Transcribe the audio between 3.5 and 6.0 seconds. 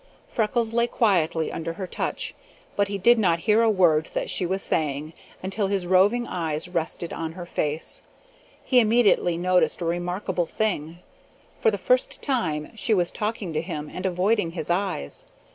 a word that she was saying until his